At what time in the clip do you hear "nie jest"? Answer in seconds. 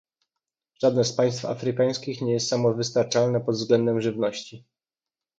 2.21-2.47